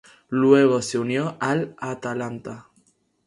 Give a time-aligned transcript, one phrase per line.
[0.31, 2.71] Luego se unió al Atalanta.